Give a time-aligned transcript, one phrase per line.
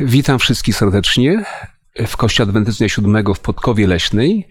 [0.00, 1.44] Witam wszystkich serdecznie
[2.06, 4.48] w Kościele Adwentystycznego Siódmego w Podkowie Leśnej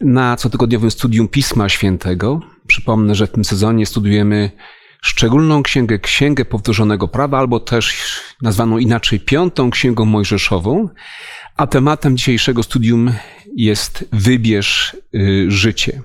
[0.00, 2.40] na cotygodniowym studium Pisma Świętego.
[2.66, 4.50] Przypomnę, że w tym sezonie studiujemy
[5.02, 7.96] szczególną księgę, Księgę Powtórzonego Prawa, albo też
[8.42, 10.88] nazwaną inaczej Piątą Księgą Mojżeszową,
[11.56, 13.12] a tematem dzisiejszego studium
[13.56, 16.02] jest Wybierz y, życie.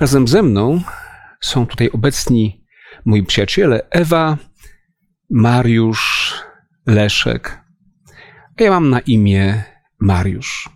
[0.00, 0.82] Razem ze mną
[1.40, 2.64] są tutaj obecni
[3.04, 4.38] moi przyjaciele Ewa,
[5.30, 6.34] Mariusz,
[6.86, 7.60] Leszek,
[8.58, 9.62] a ja mam na imię
[10.00, 10.68] Mariusz.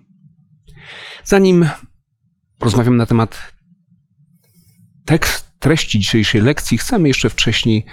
[1.25, 1.69] Zanim
[2.61, 3.53] rozmawiam na temat
[5.05, 7.87] tekst, treści dzisiejszej lekcji, chcemy jeszcze wcześniej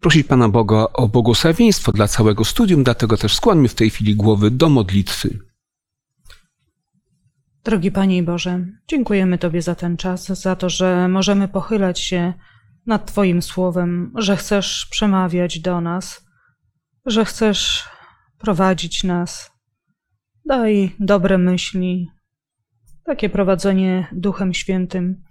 [0.00, 4.50] prosić Pana Boga o błogosławieństwo dla całego studium, dlatego też skłonimy w tej chwili głowy
[4.50, 5.47] do modlitwy.
[7.64, 12.34] Drogi Panie Boże, dziękujemy Tobie za ten czas, za to, że możemy pochylać się
[12.86, 16.26] nad Twoim słowem, że chcesz przemawiać do nas,
[17.06, 17.88] że chcesz
[18.38, 19.52] prowadzić nas.
[20.46, 22.08] Daj dobre myśli,
[23.04, 25.22] takie prowadzenie Duchem Świętym,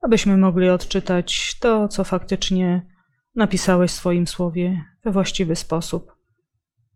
[0.00, 2.86] abyśmy mogli odczytać to, co faktycznie
[3.34, 6.12] napisałeś w swoim słowie we właściwy sposób.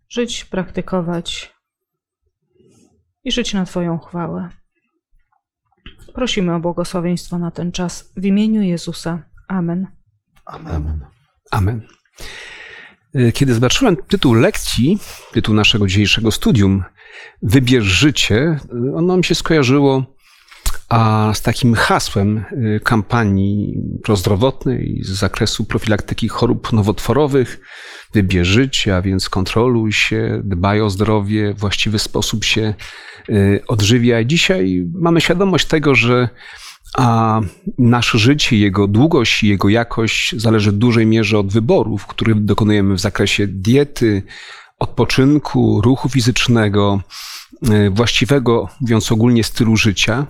[0.08, 1.54] Żyć, praktykować
[3.24, 4.48] i żyć na Twoją chwałę.
[6.14, 9.22] Prosimy o błogosławieństwo na ten czas w imieniu Jezusa.
[9.48, 9.86] Amen.
[10.44, 11.00] Amen.
[11.50, 11.82] Amen.
[13.14, 14.98] E, kiedy zobaczyłem tytuł lekcji,
[15.32, 16.84] tytuł naszego dzisiejszego studium,
[17.42, 18.58] Wybierz życie,
[18.94, 20.14] ono mi się skojarzyło
[20.88, 27.60] a z takim hasłem e, kampanii prozdrowotnej z zakresu profilaktyki chorób nowotworowych.
[28.12, 32.74] Wybierz życie, a więc kontroluj się, dbaj o zdrowie, właściwy sposób się
[33.28, 34.24] Y, odżywia.
[34.24, 36.28] Dzisiaj mamy świadomość tego, że
[36.98, 37.40] a
[37.78, 42.94] nasze życie, jego długość i jego jakość zależy w dużej mierze od wyborów, których dokonujemy
[42.94, 44.22] w zakresie diety,
[44.78, 47.00] odpoczynku, ruchu fizycznego,
[47.86, 50.26] y, właściwego, mówiąc ogólnie, stylu życia.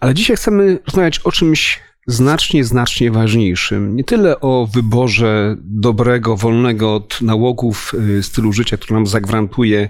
[0.00, 3.96] Ale dzisiaj chcemy rozmawiać o czymś znacznie, znacznie ważniejszym.
[3.96, 9.88] Nie tyle o wyborze dobrego, wolnego od nałogów y, stylu życia, który nam zagwarantuje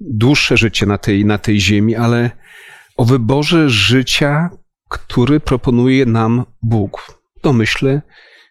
[0.00, 2.30] dłuższe życie na tej, na tej ziemi, ale
[2.96, 4.50] o wyborze życia,
[4.88, 7.20] który proponuje nam Bóg.
[7.40, 8.02] To myślę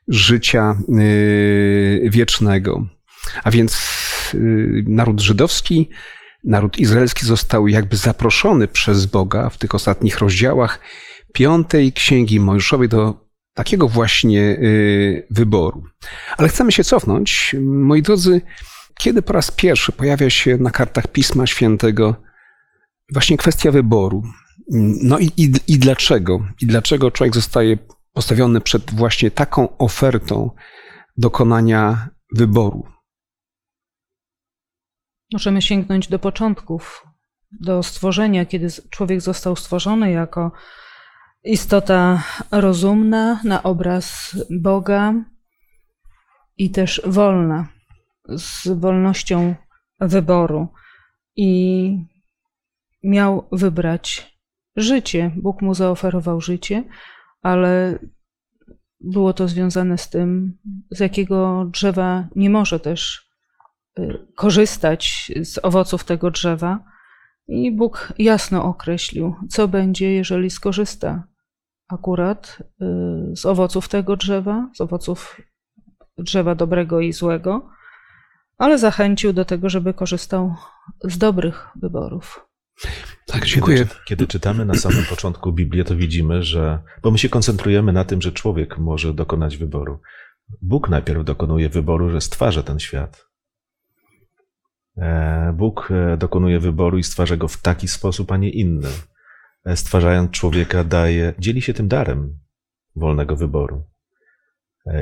[0.07, 2.87] życia y, wiecznego.
[3.43, 3.77] A więc
[4.33, 5.89] y, naród żydowski,
[6.43, 10.79] naród izraelski został jakby zaproszony przez Boga w tych ostatnich rozdziałach
[11.33, 15.83] piątej księgi Mojżeszowej do takiego właśnie y, wyboru.
[16.37, 18.41] Ale chcemy się cofnąć, moi drodzy,
[18.99, 22.15] kiedy po raz pierwszy pojawia się na kartach Pisma Świętego
[23.13, 24.23] właśnie kwestia wyboru?
[25.03, 26.47] No i, i, i dlaczego?
[26.61, 27.77] I dlaczego człowiek zostaje
[28.13, 30.51] postawiony przed właśnie taką ofertą
[31.17, 32.83] dokonania wyboru?
[35.33, 37.07] Możemy sięgnąć do początków,
[37.51, 40.51] do stworzenia, kiedy człowiek został stworzony jako
[41.43, 45.13] istota rozumna na obraz Boga
[46.57, 47.74] i też wolna
[48.29, 49.55] z wolnością
[49.99, 50.67] wyboru
[51.35, 52.05] i
[53.03, 54.37] miał wybrać
[54.75, 55.31] życie.
[55.35, 56.83] Bóg mu zaoferował życie,
[57.41, 57.99] ale
[59.01, 60.57] było to związane z tym,
[60.91, 63.29] z jakiego drzewa nie może też
[63.99, 66.83] y, korzystać z owoców tego drzewa.
[67.47, 71.23] I Bóg jasno określił, co będzie, jeżeli skorzysta
[71.87, 75.41] akurat y, z owoców tego drzewa, z owoców
[76.17, 77.69] drzewa dobrego i złego,
[78.57, 80.55] ale zachęcił do tego, żeby korzystał
[81.03, 82.47] z dobrych wyborów.
[83.25, 83.77] Tak, dziękuję.
[83.77, 88.05] Kiedy, kiedy, czytamy na samym początku Biblię, to widzimy, że, bo my się koncentrujemy na
[88.05, 89.99] tym, że człowiek może dokonać wyboru.
[90.61, 93.25] Bóg najpierw dokonuje wyboru, że stwarza ten świat.
[94.97, 98.89] E, Bóg e, dokonuje wyboru i stwarza go w taki sposób, a nie inny.
[99.65, 102.39] E, stwarzając człowieka, daje, dzieli się tym darem
[102.95, 103.83] wolnego wyboru.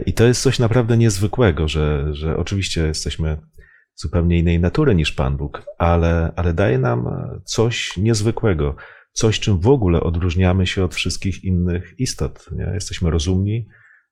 [0.06, 3.38] I to jest coś naprawdę niezwykłego, że, że oczywiście jesteśmy
[3.95, 7.06] zupełnie innej natury niż Pan Bóg, ale, ale daje nam
[7.45, 8.75] coś niezwykłego,
[9.13, 12.50] coś, czym w ogóle odróżniamy się od wszystkich innych istot.
[12.51, 12.71] Nie?
[12.74, 13.68] Jesteśmy rozumni,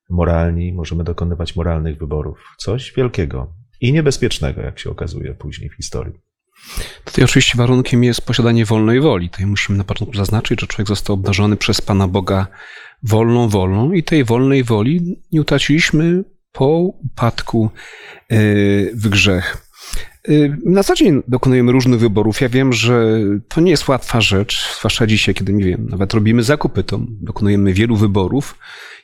[0.09, 2.56] moralni, możemy dokonywać moralnych wyborów.
[2.57, 6.19] Coś wielkiego i niebezpiecznego, jak się okazuje później w historii.
[7.06, 9.29] Tutaj oczywiście warunkiem jest posiadanie wolnej woli.
[9.29, 12.47] Tutaj musimy na początku zaznaczyć, że człowiek został obdarzony przez Pana Boga
[13.03, 17.69] wolną wolą i tej wolnej woli nie utraciliśmy po upadku
[18.31, 19.70] y, w grzech.
[20.29, 22.41] Y, Na co dzień dokonujemy różnych wyborów.
[22.41, 26.44] Ja wiem, że to nie jest łatwa rzecz, zwłaszcza dzisiaj, kiedy nie wiem, nawet robimy
[26.44, 28.57] zakupy, to dokonujemy wielu wyborów.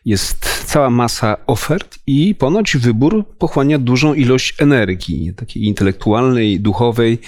[0.06, 7.20] Jest cała masa ofert i ponoć wybór pochłania dużą ilość energii, takiej intelektualnej, duchowej.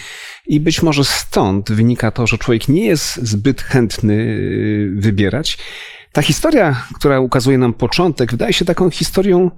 [0.47, 5.57] I być może stąd wynika to, że człowiek nie jest zbyt chętny y, wybierać.
[6.11, 9.51] Ta historia, która ukazuje nam początek, wydaje się taką historią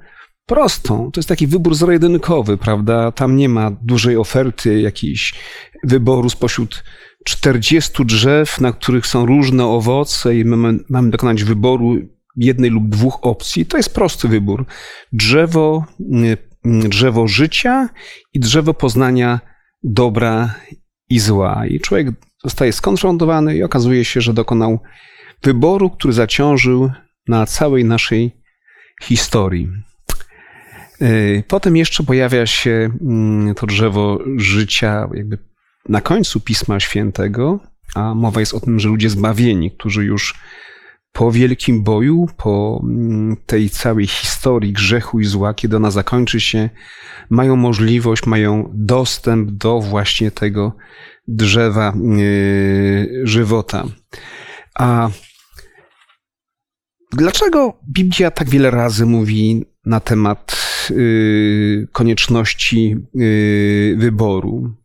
[0.45, 1.11] prostą.
[1.11, 3.11] To jest taki wybór zero-jedynkowy, prawda?
[3.11, 5.33] Tam nie ma dużej oferty, jakiejś
[5.83, 6.83] wyboru spośród
[7.25, 11.95] 40 drzew, na których są różne owoce i my mamy, mamy dokonać wyboru
[12.35, 13.65] jednej lub dwóch opcji.
[13.65, 14.65] To jest prosty wybór.
[15.13, 16.37] Drzewo, y,
[16.89, 17.89] drzewo życia
[18.33, 19.39] i drzewo poznania
[19.83, 20.55] dobra
[21.09, 21.65] i zła.
[21.67, 22.07] I człowiek
[22.43, 24.79] zostaje skonfrontowany i okazuje się, że dokonał
[25.43, 26.91] wyboru, który zaciążył
[27.27, 28.31] na całej naszej
[29.03, 29.69] historii.
[31.01, 35.37] Yy, Potem jeszcze pojawia się mm, to drzewo życia, jakby
[35.89, 37.59] na końcu Pisma Świętego,
[37.95, 40.35] a mowa jest o tym, że ludzie zbawieni, którzy już
[41.11, 46.69] po wielkim boju, po mm, tej całej historii grzechu i zła, kiedy ona zakończy się,
[47.29, 50.75] mają możliwość, mają dostęp do właśnie tego
[51.27, 53.83] drzewa yy, żywota.
[54.75, 55.09] A
[57.11, 60.60] dlaczego Biblia tak wiele razy mówi na temat
[61.91, 64.75] konieczności yy, wyboru?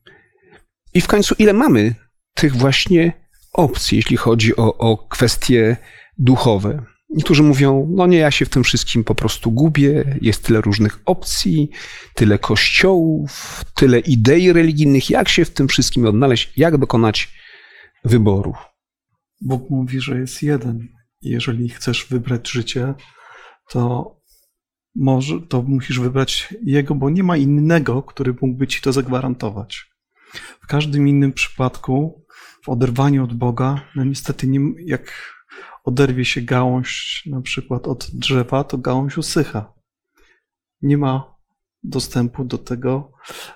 [0.95, 1.95] I w końcu, ile mamy
[2.35, 3.13] tych właśnie
[3.53, 5.77] opcji, jeśli chodzi o, o kwestie
[6.19, 6.83] duchowe?
[7.11, 11.01] Niektórzy mówią, no nie, ja się w tym wszystkim po prostu gubię, jest tyle różnych
[11.05, 11.71] opcji,
[12.15, 17.33] tyle kościołów, tyle idei religijnych, jak się w tym wszystkim odnaleźć, jak dokonać
[18.05, 18.55] wyboru?
[19.41, 20.89] Bóg mówi, że jest jeden.
[21.23, 22.95] Jeżeli chcesz wybrać życie,
[23.71, 24.16] to
[24.97, 29.91] może, to musisz wybrać Jego, bo nie ma innego, który mógłby ci to zagwarantować.
[30.63, 32.27] W każdym innym przypadku,
[32.65, 35.35] w oderwaniu od Boga, no niestety nie, jak
[35.85, 39.73] oderwie się gałąź na przykład od drzewa, to gałąź usycha.
[40.83, 41.37] Nie ma
[41.83, 43.13] dostępu do tego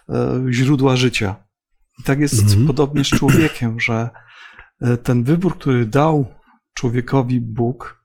[0.08, 1.44] e, źródła życia.
[1.98, 2.66] I tak jest Mhm.
[2.66, 4.10] podobnie z człowiekiem, że
[4.81, 6.34] e, ten wybór, który dał
[6.75, 8.00] człowiekowi Bóg,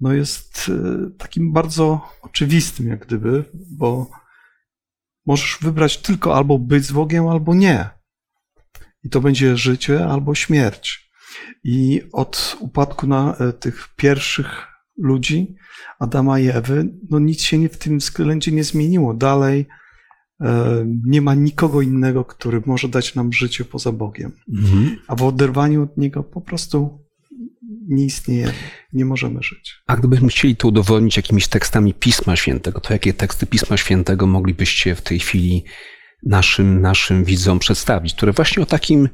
[0.00, 4.10] no jest e, takim bardzo oczywistym, jak gdyby, bo
[5.26, 7.90] możesz wybrać tylko albo być z Bogiem, albo nie.
[9.04, 11.10] I to będzie życie albo śmierć.
[11.64, 14.66] I od upadku na e, tych pierwszych
[14.98, 15.56] ludzi,
[15.98, 19.14] Adama i Ewy, no nic się nie, w tym względzie nie zmieniło.
[19.14, 19.66] Dalej
[20.40, 24.32] e, nie ma nikogo innego, który może dać nam życie poza Bogiem.
[25.08, 27.04] A w oderwaniu od Niego po prostu
[27.88, 28.52] nie istnieje,
[28.92, 29.74] nie możemy żyć.
[29.86, 34.94] A gdybyśmy chcieli to udowodnić jakimiś tekstami Pisma Świętego, to jakie teksty Pisma Świętego moglibyście
[34.94, 35.64] w tej chwili
[36.26, 39.08] naszym, naszym widzom przedstawić, które właśnie o takim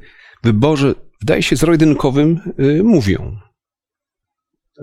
[0.44, 3.38] wyborze, wydaje się, zero-jedynkowym y, mówią?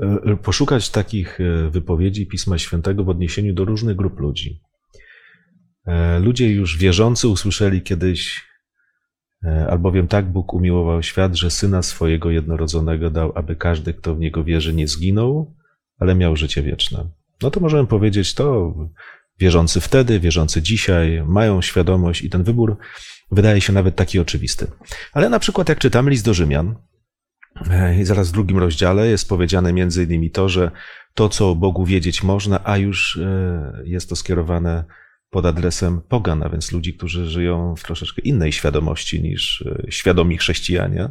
[0.01, 4.61] E, Poszukać takich e, wypowiedzi Pisma Świętego w odniesieniu do różnych grup ludzi.
[5.85, 8.41] E, Ludzie już wierzący usłyszeli kiedyś,
[9.69, 14.43] albowiem tak Bóg umiłował świat, że syna swojego jednorodzonego dał, aby każdy, kto w niego
[14.43, 15.55] wierzy, nie zginął,
[15.99, 17.05] ale miał życie wieczne.
[17.41, 18.73] No to możemy powiedzieć, to
[19.39, 22.77] wierzący wtedy, wierzący dzisiaj mają świadomość i ten wybór
[23.31, 24.67] wydaje się nawet taki oczywisty.
[25.13, 26.75] Ale na przykład jak czytamy list do Rzymian,
[27.69, 30.71] e, i zaraz w drugim rozdziale jest powiedziane między innymi to, że
[31.13, 34.83] to, co o Bogu wiedzieć można, a już e, jest to skierowane
[35.33, 40.37] pod adresem pogan, a więc ludzi, którzy żyją w troszeczkę innej świadomości niż e, świadomi
[40.37, 41.09] chrześcijanie.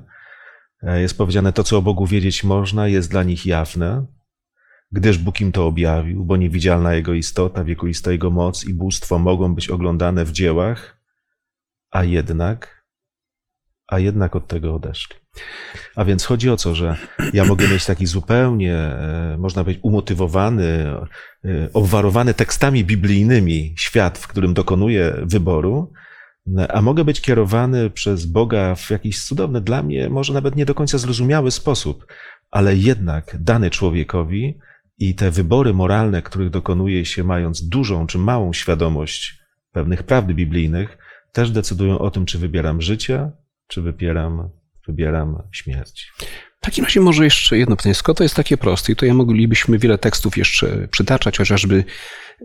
[0.83, 4.07] E, Jest powiedziane, to, co o Bogu wiedzieć można, jest dla nich jawne,
[4.93, 9.55] gdyż Bóg im to objawił, bo niewidzialna Jego istota, wiekuista Jego moc i bóstwo mogą
[9.55, 11.01] być oglądane w dziełach,
[11.91, 12.87] a jednak,
[13.87, 15.22] a jednak od tego odeszli.
[15.97, 16.97] A więc chodzi o to, że
[17.33, 20.67] ja mogę mieć taki zupełnie, e, można powiedzieć, umotywowany,
[21.45, 25.93] e, obwarowany tekstami biblijnymi świat, w którym dokonuję wyboru,
[26.69, 30.75] a mogę być kierowany przez Boga w jakiś cudowny, dla mnie może nawet nie do
[30.75, 32.07] końca zrozumiały sposób,
[32.51, 34.59] ale jednak dany człowiekowi
[34.99, 39.39] i te wybory moralne, których dokonuje się mając dużą czy małą świadomość
[39.73, 40.99] pewnych prawd biblijnych,
[41.33, 43.31] też decydują o tym, czy wybieram życie,
[43.67, 44.51] czy wybieram,
[44.89, 46.13] wybieram śmierć.
[46.61, 47.95] W takim razie może jeszcze jedno pytanie.
[47.95, 51.85] Skoro to jest takie proste i to ja moglibyśmy wiele tekstów jeszcze przytaczać, chociażby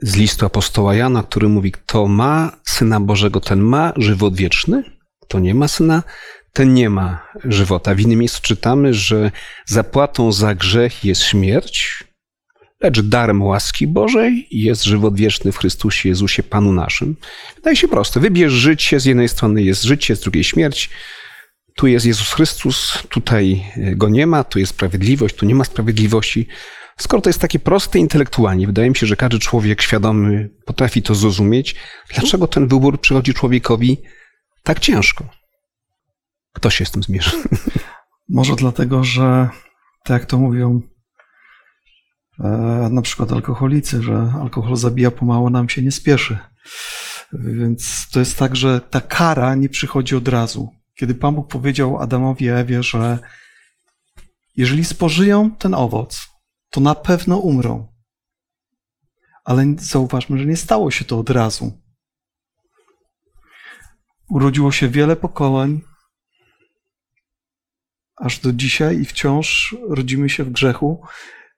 [0.02, 4.84] z listu apostoła Jana, który mówi, kto ma Syna Bożego, ten ma żywot wieczny,
[5.22, 6.04] kto nie ma Syna,
[6.54, 7.96] ten nie ma żywota.
[7.96, 9.32] W innym miejscu czytamy, że
[9.66, 12.04] zapłatą za grzech jest śmierć,
[12.82, 17.16] lecz darem łaski Bożej jest żywot wieczny w Chrystusie Jezusie Panu naszym.
[17.56, 18.20] Wydaje się proste.
[18.20, 20.90] Wybierz życie, z jednej strony jest życie, z drugiej śmierć.
[21.78, 23.64] Tu jest Jezus Chrystus, tutaj
[23.96, 26.48] go nie ma, tu jest sprawiedliwość, tu nie ma sprawiedliwości.
[26.98, 31.16] Skoro to jest takie proste intelektualnie, wydaje mi się, że każdy człowiek świadomy potrafi to
[31.16, 31.76] zrozumieć,
[32.14, 33.98] dlaczego ten wybór przychodzi człowiekowi
[34.64, 35.30] tak ciężko?
[36.54, 37.32] Kto się z tym zmierzy?
[38.30, 39.50] Może dlatego, że
[40.04, 40.82] tak jak to mówią
[42.40, 42.48] e,
[42.92, 46.38] na przykład alkoholicy, że alkohol zabija pomału, nam się nie spieszy.
[47.34, 50.70] Więc to jest tak, że ta kara nie przychodzi od razu.
[50.98, 53.20] Kiedy Pan Bóg powiedział Adamowi i Ewie, że
[54.56, 56.28] jeżeli spożyją ten owoc,
[56.70, 57.88] to na pewno umrą.
[59.44, 61.82] Ale zauważmy, że nie stało się to od razu.
[64.30, 65.82] Urodziło się wiele pokoleń,
[68.16, 71.02] aż do dzisiaj i wciąż rodzimy się w grzechu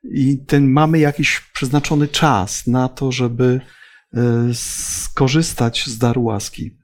[0.04, 3.62] i ten mamy jakiś przeznaczony czas na to, żeby
[4.14, 4.20] e,
[4.54, 6.78] skorzystać z daru łaski.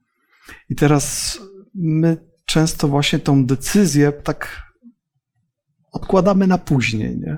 [0.69, 1.39] I teraz
[1.74, 4.61] my często właśnie tą decyzję tak
[5.91, 7.37] odkładamy na później, nie?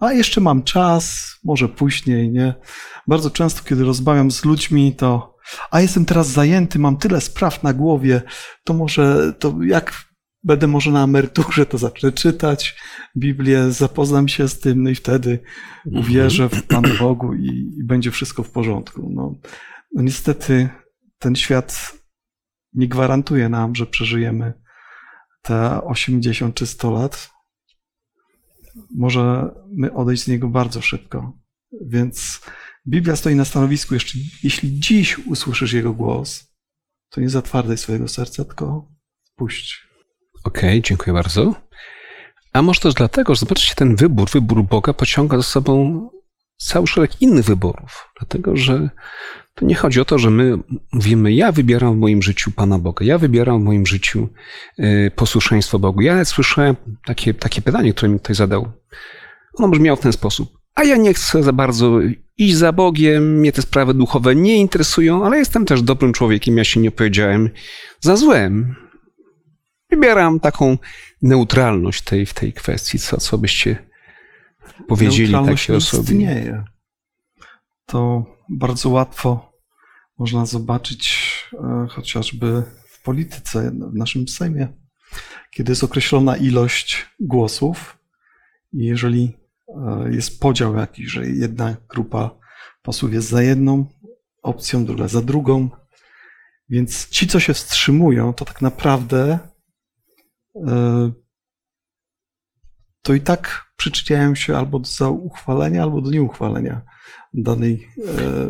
[0.00, 2.54] A jeszcze mam czas, może później, nie?
[3.08, 5.34] Bardzo często, kiedy rozmawiam z ludźmi, to
[5.70, 8.22] a jestem teraz zajęty, mam tyle spraw na głowie,
[8.64, 10.04] to może, to jak
[10.44, 12.76] będę może na emeryturze, to zacznę czytać
[13.16, 15.38] Biblię, zapoznam się z tym, no i wtedy
[15.92, 19.10] uwierzę w Panu Bogu i, i będzie wszystko w porządku.
[19.14, 19.34] No,
[19.94, 20.68] no niestety
[21.18, 21.92] ten świat
[22.74, 24.52] nie gwarantuje nam, że przeżyjemy
[25.42, 27.30] te 80 czy 100 lat.
[28.96, 31.38] Możemy odejść z niego bardzo szybko.
[31.86, 32.40] Więc
[32.88, 36.54] Biblia stoi na stanowisku, jeszcze, jeśli dziś usłyszysz Jego głos,
[37.08, 38.88] to nie zatwardaj swojego serca, tylko
[39.36, 39.88] puść.
[40.44, 41.54] Okej, okay, dziękuję bardzo.
[42.52, 46.08] A może też dlatego, że zobaczcie, ten wybór, wybór Boga pociąga za sobą
[46.56, 48.08] cały szereg innych wyborów.
[48.20, 48.90] Dlatego, że
[49.54, 50.58] to nie chodzi o to, że my
[50.92, 54.28] mówimy, ja wybieram w moim życiu Pana Boga, ja wybieram w moim życiu
[54.78, 56.00] y, posłuszeństwo Bogu.
[56.00, 58.72] Ja słyszałem takie, takie pytanie, które mi ktoś zadał.
[59.54, 60.58] Ono brzmiało w ten sposób.
[60.74, 62.00] A ja nie chcę za bardzo
[62.38, 66.64] iść za Bogiem, mnie te sprawy duchowe nie interesują, ale jestem też dobrym człowiekiem, ja
[66.64, 67.50] się nie powiedziałem
[68.00, 68.74] za złem.
[69.90, 70.78] Wybieram taką
[71.22, 72.98] neutralność tej, w tej kwestii.
[72.98, 73.76] Co, co byście
[74.88, 76.02] powiedzieli takiej osobie?
[76.02, 76.64] istnieje.
[77.86, 79.52] To bardzo łatwo
[80.18, 84.68] można zobaczyć e, chociażby w polityce, w naszym Sejmie,
[85.50, 87.98] kiedy jest określona ilość głosów
[88.72, 89.36] i jeżeli
[89.68, 92.30] e, jest podział jakiś, że jedna grupa
[92.82, 93.86] posłów jest za jedną
[94.42, 95.70] opcją, druga za drugą,
[96.68, 99.38] więc ci, co się wstrzymują, to tak naprawdę
[100.56, 101.12] e,
[103.02, 106.82] to i tak przyczyniają się albo do uchwalenia, albo do nieuchwalenia
[107.34, 108.48] danej, e,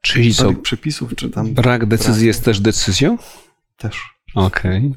[0.00, 1.54] Czyli co, przepisów, czy tam.
[1.54, 3.18] Brak decyzji jest też decyzją?
[3.76, 4.00] Też.
[4.34, 4.94] Okej.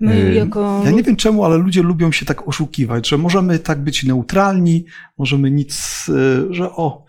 [0.00, 0.34] Okay.
[0.34, 0.82] Jako...
[0.84, 4.84] Ja nie wiem czemu, ale ludzie lubią się tak oszukiwać, że możemy tak być neutralni,
[5.18, 7.04] możemy nic, e, że o,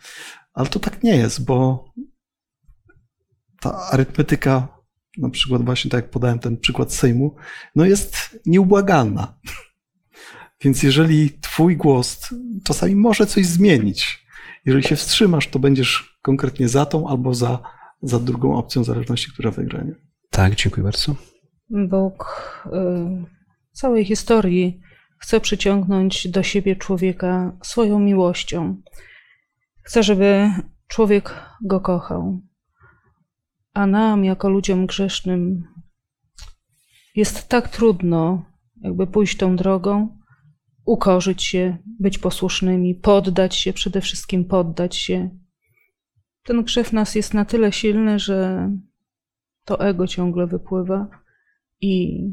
[0.53, 1.85] ale to tak nie jest, bo
[3.59, 4.67] ta arytmetyka
[5.17, 7.35] na przykład właśnie tak jak podałem ten przykład Sejmu,
[7.75, 9.39] no jest nieubłagalna.
[10.61, 12.29] Więc jeżeli twój głos
[12.63, 14.22] czasami może coś zmienić,
[14.65, 17.59] jeżeli się wstrzymasz, to będziesz konkretnie za tą albo za,
[18.01, 19.83] za drugą opcją, w zależności, która wygra.
[19.83, 19.95] Nie?
[20.29, 21.15] Tak, dziękuję bardzo.
[21.69, 22.25] Bóg
[22.65, 22.71] y,
[23.71, 24.81] całej historii
[25.19, 28.81] chce przyciągnąć do siebie człowieka swoją miłością.
[29.83, 30.51] Chce, żeby
[30.87, 32.41] człowiek go kochał.
[33.73, 35.67] A nam, jako ludziom grzesznym,
[37.15, 38.45] jest tak trudno,
[38.81, 40.17] jakby pójść tą drogą,
[40.85, 45.29] ukorzyć się, być posłusznymi, poddać się, przede wszystkim poddać się.
[46.43, 48.69] Ten grzech nas jest na tyle silny, że
[49.65, 51.07] to ego ciągle wypływa
[51.81, 52.23] i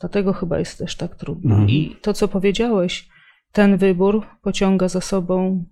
[0.00, 1.50] dlatego chyba jest też tak trudno.
[1.50, 1.70] Mhm.
[1.70, 3.08] I to, co powiedziałeś,
[3.52, 5.64] ten wybór pociąga za sobą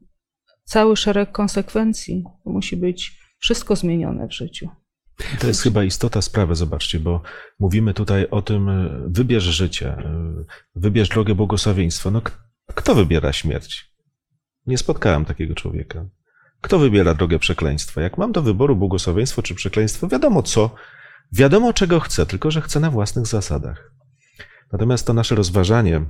[0.65, 2.25] cały szereg konsekwencji.
[2.45, 4.69] To musi być wszystko zmienione w życiu.
[5.39, 7.23] To jest chyba istota sprawy, zobaczcie, bo
[7.59, 12.11] mówimy tutaj o tym, e, wybierz życie, e, wybierz drogę błogosławieństwa.
[12.11, 12.23] No,
[12.75, 13.91] kto wybiera śmierć?
[14.67, 16.07] Nie spotkałem takiego człowieka.
[16.61, 18.01] Kto wybiera drogę przekleństwa?
[18.01, 20.75] Jak mam do wyboru błogosławieństwo czy przekleństwo, wiadomo co,
[21.33, 23.93] wiadomo czego chcę, tylko że chcę na własnych zasadach.
[24.73, 26.05] Natomiast to nasze rozważanie,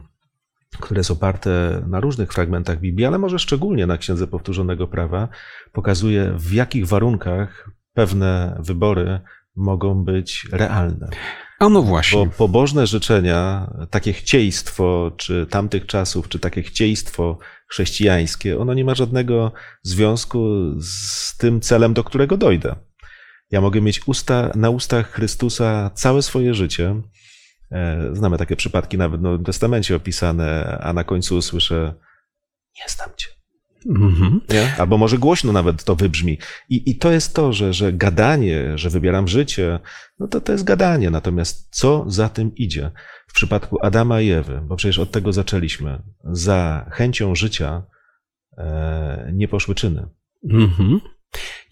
[0.80, 5.28] które jest oparte na różnych fragmentach Biblii, ale może szczególnie na Księdze Powtórzonego Prawa,
[5.72, 9.20] pokazuje w jakich warunkach pewne wybory
[9.56, 11.08] mogą być realne.
[11.60, 12.18] A no właśnie.
[12.18, 18.94] Bo pobożne życzenia, takie chcieństwo, czy tamtych czasów, czy takie chcieństwo chrześcijańskie, ono nie ma
[18.94, 20.48] żadnego związku
[20.80, 22.76] z tym celem, do którego dojdę.
[23.50, 27.02] Ja mogę mieć usta, na ustach Chrystusa całe swoje życie.
[27.72, 31.94] E, znamy takie przypadki nawet w Nowym Testamencie opisane, a na końcu usłyszę:
[32.76, 33.39] Nie znam cię.
[33.86, 34.40] Mhm.
[34.48, 34.74] Nie?
[34.78, 36.38] Albo może głośno nawet to wybrzmi.
[36.68, 39.78] I, I to jest to, że, że gadanie, że wybieram życie,
[40.18, 41.10] no to to jest gadanie.
[41.10, 42.90] Natomiast co za tym idzie?
[43.26, 47.82] W przypadku Adama i Ewy, bo przecież od tego zaczęliśmy, za chęcią życia
[48.58, 50.08] e, nie poszły czyny.
[50.50, 51.00] Mhm.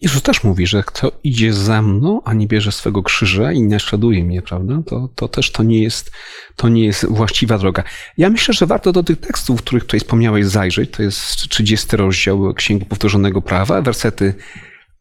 [0.01, 4.23] Jezus też mówi, że kto idzie za mną, a nie bierze swego krzyża i naśladuje
[4.23, 4.81] mnie, prawda?
[4.85, 6.11] To, to też to nie, jest,
[6.55, 7.83] to nie jest właściwa droga.
[8.17, 10.91] Ja myślę, że warto do tych tekstów, których tutaj wspomniałeś, zajrzeć.
[10.91, 14.33] To jest 30 rozdział Księgi Powtórzonego Prawa, wersety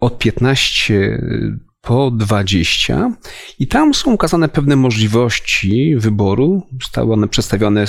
[0.00, 1.22] od 15
[1.80, 3.12] po 20
[3.58, 6.62] i tam są ukazane pewne możliwości wyboru.
[6.80, 7.84] Zostały one przedstawione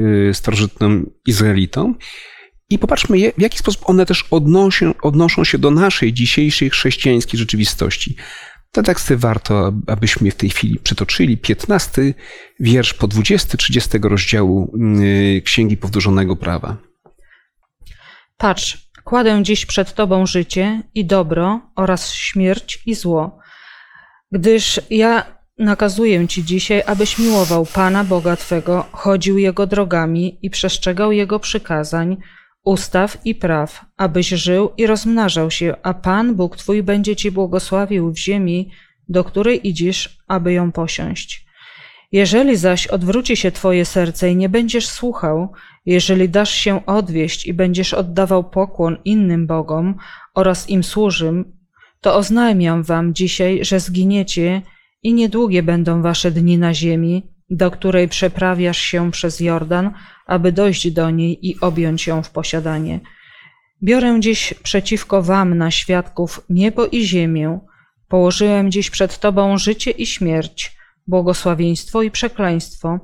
[0.00, 1.94] y, starożytnym Izraelitom
[2.70, 8.16] i popatrzmy, w jaki sposób one też odnoszą, odnoszą się do naszej dzisiejszej chrześcijańskiej rzeczywistości.
[8.72, 11.38] Te teksty warto, abyśmy w tej chwili przytoczyli.
[11.38, 12.14] 15
[12.60, 16.76] wiersz po 20, 30 rozdziału y, Księgi Powtórzonego Prawa.
[18.36, 23.38] Patrz, kładę dziś przed Tobą życie i dobro oraz śmierć i zło.
[24.32, 31.12] Gdyż ja nakazuję Ci dzisiaj, abyś miłował Pana Boga Twego, chodził Jego drogami i przestrzegał
[31.12, 32.16] Jego przykazań,
[32.64, 38.12] ustaw i praw, abyś żył i rozmnażał się, a Pan Bóg Twój będzie Ci błogosławił
[38.12, 38.70] w ziemi,
[39.08, 41.46] do której idziesz, aby ją posiąść.
[42.12, 45.52] Jeżeli zaś odwróci się Twoje serce i nie będziesz słuchał,
[45.86, 49.94] jeżeli dasz się odwieść i będziesz oddawał pokłon innym bogom
[50.34, 51.52] oraz im służym,
[52.00, 54.62] to oznajmiam Wam dzisiaj, że zginiecie
[55.02, 59.90] i niedługie będą Wasze dni na ziemi, do której przeprawiasz się przez Jordan,
[60.30, 63.00] aby dojść do niej i objąć ją w posiadanie.
[63.82, 67.60] Biorę dziś przeciwko wam na świadków niebo i ziemię.
[68.08, 72.98] Położyłem dziś przed tobą życie i śmierć, błogosławieństwo i przekleństwo.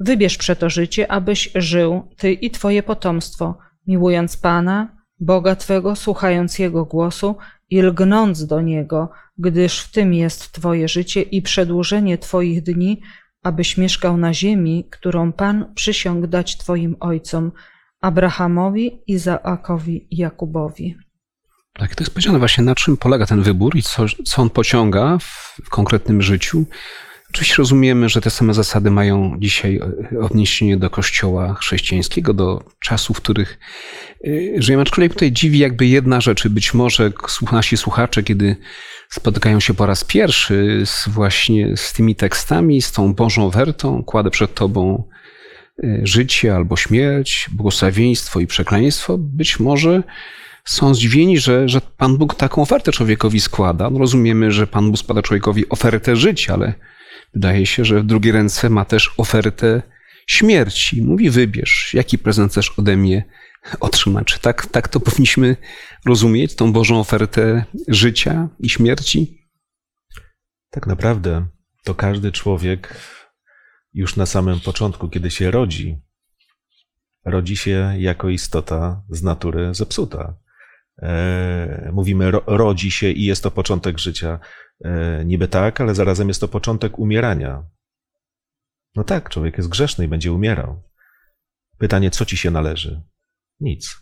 [0.00, 6.84] Wybierz przeto życie, abyś żył, ty i twoje potomstwo, miłując Pana, Boga Twego, słuchając Jego
[6.84, 7.36] głosu
[7.70, 13.00] i lgnąc do Niego, gdyż w tym jest Twoje życie i przedłużenie Twoich dni,
[13.42, 17.52] abyś mieszkał na ziemi, którą Pan przysiągł dać Twoim ojcom,
[18.00, 20.96] Abrahamowi, Izaakowi i Jakubowi.
[21.72, 25.18] Tak, to jest powiedziane właśnie, na czym polega ten wybór i co, co on pociąga
[25.18, 26.64] w, w konkretnym życiu.
[27.34, 29.80] Oczywiście rozumiemy, że te same zasady mają dzisiaj
[30.20, 33.58] odniesienie do kościoła chrześcijańskiego, do czasów, w których
[34.26, 34.82] y, żyjemy.
[34.82, 36.48] Aczkolwiek tutaj dziwi jakby jedna rzecz.
[36.48, 37.12] Być może
[37.52, 38.56] nasi słuchacze, kiedy
[39.10, 44.30] spotykają się po raz pierwszy z właśnie z tymi tekstami, z tą Bożą ofertą, kładę
[44.30, 45.08] przed Tobą
[45.84, 50.02] y, życie albo śmierć, błogosławieństwo i przekleństwo, być może
[50.64, 53.90] są zdziwieni, że, że Pan Bóg taką ofertę człowiekowi składa.
[53.90, 56.74] No rozumiemy, że Pan Bóg składa człowiekowi ofertę życia, ale
[57.34, 59.82] wydaje się, że w drugiej ręce ma też ofertę
[60.26, 61.02] śmierci.
[61.02, 63.24] Mówi, wybierz, jaki prezent chcesz ode mnie
[63.80, 64.38] otrzymać.
[64.38, 65.56] Tak, tak to powinniśmy
[66.06, 69.48] rozumieć, tą Bożą ofertę życia i śmierci?
[70.70, 71.46] Tak naprawdę
[71.84, 72.94] to każdy człowiek
[73.94, 75.98] już na samym początku, kiedy się rodzi,
[77.24, 80.34] rodzi się jako istota z natury zepsuta.
[81.02, 84.38] E, mówimy, ro, rodzi się i jest to początek życia.
[84.84, 87.64] E, niby tak, ale zarazem jest to początek umierania.
[88.94, 90.82] No tak, człowiek jest grzeszny i będzie umierał.
[91.78, 93.02] Pytanie, co ci się należy?
[93.60, 93.96] Nic.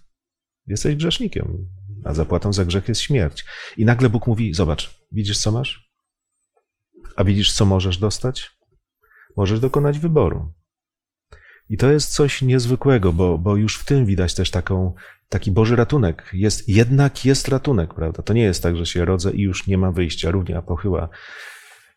[0.67, 1.69] Jesteś grzesznikiem,
[2.05, 3.45] a zapłatą za grzech jest śmierć.
[3.77, 5.91] I nagle Bóg mówi: Zobacz, widzisz co masz?
[7.17, 8.51] A widzisz, co możesz dostać?
[9.37, 10.53] Możesz dokonać wyboru.
[11.71, 14.95] I to jest coś niezwykłego, bo, bo już w tym widać też taką,
[15.29, 16.31] taki Boży ratunek.
[16.33, 18.23] Jest, jednak jest ratunek, prawda?
[18.23, 21.09] To nie jest tak, że się rodzę i już nie ma wyjścia, równia pochyła.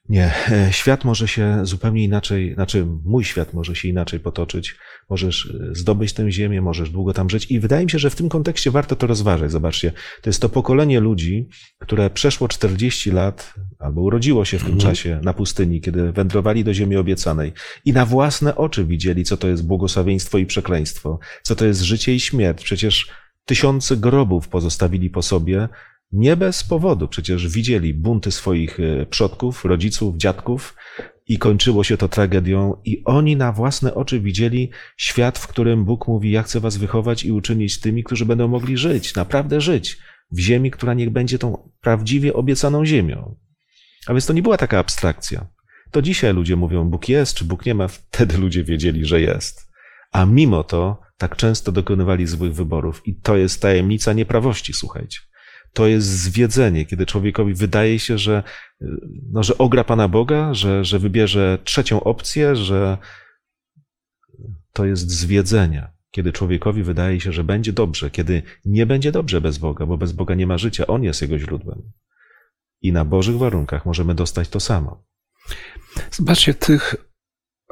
[0.09, 4.75] Nie, e, świat może się zupełnie inaczej, znaczy mój świat może się inaczej potoczyć.
[5.09, 8.15] Możesz e, zdobyć tę ziemię, możesz długo tam żyć i wydaje mi się, że w
[8.15, 9.51] tym kontekście warto to rozważać.
[9.51, 11.47] Zobaczcie, to jest to pokolenie ludzi,
[11.79, 14.91] które przeszło 40 lat albo urodziło się w tym mhm.
[14.91, 17.53] czasie na pustyni, kiedy wędrowali do ziemi obiecanej
[17.85, 22.15] i na własne oczy widzieli, co to jest błogosławieństwo i przekleństwo, co to jest życie
[22.15, 22.63] i śmierć.
[22.63, 23.07] Przecież
[23.45, 25.69] tysiące grobów pozostawili po sobie,
[26.13, 30.75] nie bez powodu, przecież widzieli bunty swoich e, przodków, rodziców, dziadków
[31.27, 36.07] i kończyło się to tragedią, i oni na własne oczy widzieli świat, w którym Bóg
[36.07, 39.97] mówi: Ja chcę was wychować i uczynić tymi, którzy będą mogli żyć, naprawdę żyć
[40.31, 43.35] w ziemi, która niech będzie tą prawdziwie obiecaną ziemią.
[44.07, 45.47] A więc to nie była taka abstrakcja.
[45.91, 49.71] To dzisiaj ludzie mówią, Bóg jest, czy Bóg nie ma, wtedy ludzie wiedzieli, że jest.
[50.11, 53.07] A mimo to tak często dokonywali złych wyborów.
[53.07, 55.19] I to jest tajemnica nieprawości, słuchajcie.
[55.73, 58.43] To jest zwiedzenie, kiedy człowiekowi wydaje się, że,
[59.31, 62.97] no, że ogra Pana Boga, że, że wybierze trzecią opcję, że
[64.73, 65.91] to jest zwiedzenie.
[66.11, 70.11] Kiedy człowiekowi wydaje się, że będzie dobrze, kiedy nie będzie dobrze bez Boga, bo bez
[70.11, 71.91] Boga nie ma życia, On jest jego źródłem.
[72.81, 75.03] I na Bożych warunkach możemy dostać to samo.
[76.11, 76.95] Zobaczcie, w tych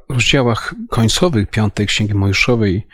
[0.09, 2.87] rozdziałach końcowych Piątej Księgi Mojżeszowej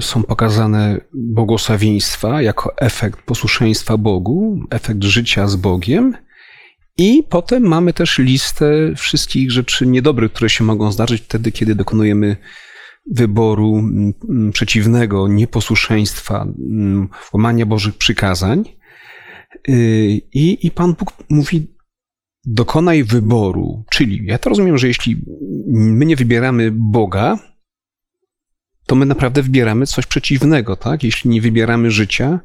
[0.00, 6.16] są pokazane błogosławieństwa jako efekt posłuszeństwa Bogu, efekt życia z Bogiem.
[6.98, 12.36] I potem mamy też listę wszystkich rzeczy niedobrych, które się mogą zdarzyć wtedy, kiedy dokonujemy
[13.10, 14.14] wyboru mm,
[14.52, 18.64] przeciwnego, nieposłuszeństwa, mm, łamania Bożych przykazań.
[19.68, 19.72] Y,
[20.34, 21.66] I, I Pan Bóg mówi,
[22.44, 23.84] dokonaj wyboru.
[23.90, 25.16] Czyli ja to rozumiem, że jeśli
[25.68, 27.38] my nie wybieramy Boga,
[28.88, 31.04] to my naprawdę wybieramy coś przeciwnego, tak?
[31.04, 32.40] Jeśli nie wybieramy życia,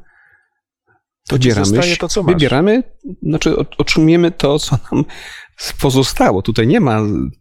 [1.28, 2.34] to wybieramy, to, co masz.
[2.34, 2.82] wybieramy,
[3.22, 5.04] znaczy otrzymujemy to, co nam
[5.80, 6.42] pozostało.
[6.42, 7.00] Tutaj nie ma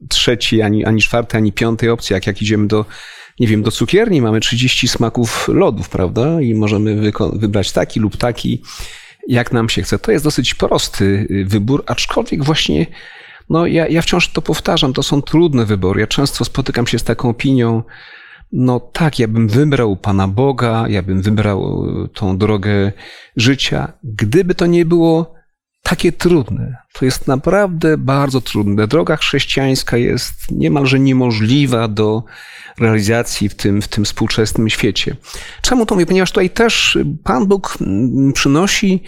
[0.10, 2.14] trzeciej, ani, ani czwartej, ani piątej opcji.
[2.14, 2.86] Jak, jak idziemy do,
[3.40, 6.42] nie wiem, do cukierni, mamy 30 smaków lodów, prawda?
[6.42, 8.64] I możemy wybrać taki lub taki,
[9.28, 10.00] jak nam się chce.
[10.00, 12.86] To jest dosyć prosty y, wybór, aczkolwiek właśnie,
[13.50, 16.02] no ja, ja wciąż to powtarzam, to są trudne wybory.
[16.02, 17.84] Ja często spotykam się z taką opinią,
[18.54, 22.92] no tak, ja bym wybrał Pana Boga, ja bym wybrał y, tą drogę
[23.38, 25.34] życia, gdyby to nie było
[25.84, 26.78] takie trudne.
[26.94, 28.88] To jest naprawdę bardzo trudne.
[28.88, 32.24] Droga chrześcijańska jest niemalże niemożliwa do
[32.80, 35.16] realizacji w tym, w tym współczesnym świecie.
[35.62, 36.06] Czemu to mówię?
[36.06, 39.04] Ponieważ tutaj też Pan Bóg mm, przynosi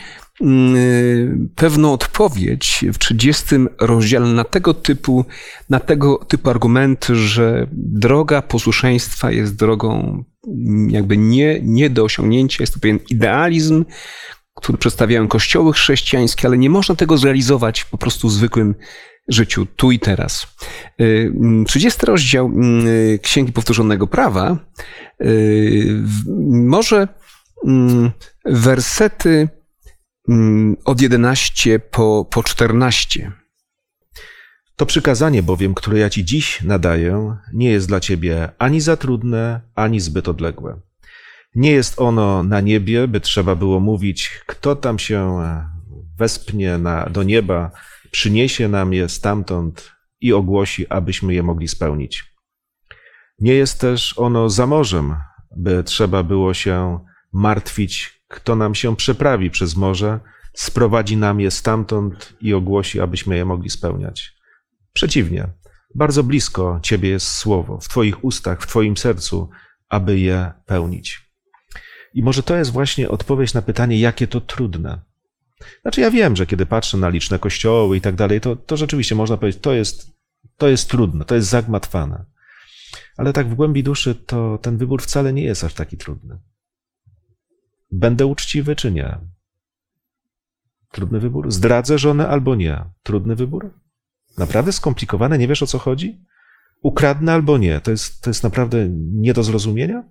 [1.55, 3.45] pewną odpowiedź w 30
[3.79, 5.25] rozdziale na tego typu,
[5.69, 12.63] na tego typu argumenty, że droga posłuszeństwa jest drogą mm, jakby nie, nie do osiągnięcia,
[12.63, 13.85] jest to pewien idealizm,
[14.55, 18.75] który przedstawiają kościoły chrześcijańskie, ale nie można tego zrealizować po prostu w zwykłym
[19.27, 20.47] życiu, tu i teraz.
[21.67, 22.51] 30 y, rozdział
[22.87, 24.57] y, Księgi Powtórzonego Prawa
[25.21, 26.03] y,
[26.51, 27.07] może
[28.45, 29.49] wersety
[30.85, 33.31] od 11 po, po 14.
[34.75, 39.61] To przykazanie bowiem, które ja ci dziś nadaję, nie jest dla ciebie ani za trudne,
[39.75, 40.79] ani zbyt odległe.
[41.55, 45.39] Nie jest ono na niebie, by trzeba było mówić, kto tam się
[46.17, 47.71] wespnie na, do nieba,
[48.11, 52.23] przyniesie nam je stamtąd i ogłosi, abyśmy je mogli spełnić.
[53.39, 55.15] Nie jest też ono za morzem,
[55.57, 56.99] by trzeba było się
[57.33, 60.19] martwić, kto nam się przeprawi przez morze,
[60.53, 64.35] sprowadzi nam je stamtąd i ogłosi, abyśmy je mogli spełniać.
[64.93, 65.47] Przeciwnie,
[65.95, 69.49] bardzo blisko Ciebie jest słowo, w Twoich ustach, w Twoim sercu,
[69.89, 71.21] aby je pełnić.
[72.13, 75.01] I może to jest właśnie odpowiedź na pytanie, jakie to trudne.
[75.81, 79.15] Znaczy, ja wiem, że kiedy patrzę na liczne kościoły i tak dalej, to, to rzeczywiście
[79.15, 80.11] można powiedzieć, to jest,
[80.57, 82.25] to jest trudne, to jest zagmatwane.
[83.17, 86.39] Ale tak w głębi duszy, to ten wybór wcale nie jest aż taki trudny.
[87.91, 89.17] Będę uczciwy czy nie?
[90.91, 91.51] Trudny wybór.
[91.51, 92.85] Zdradzę żonę albo nie?
[93.03, 93.73] Trudny wybór.
[94.37, 96.25] Naprawdę skomplikowane, nie wiesz o co chodzi?
[96.81, 97.81] Ukradnę albo nie?
[97.81, 100.03] To jest, to jest naprawdę nie do zrozumienia?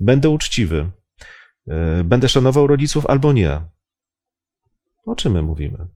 [0.00, 0.90] Będę uczciwy.
[1.68, 3.60] E, będę szanował rodziców albo nie?
[5.06, 5.86] O czym my mówimy?